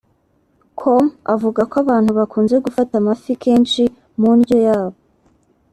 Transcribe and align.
com 0.79 1.05
avuga 1.33 1.61
ko 1.69 1.75
abantu 1.83 2.09
bakunze 2.19 2.55
gufata 2.65 2.93
amafi 2.97 3.31
kenshi 3.43 3.83
mu 4.19 4.31
ndyo 4.39 4.57
yabo 4.67 4.97